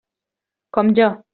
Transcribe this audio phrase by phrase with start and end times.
[0.79, 1.11] Com jo.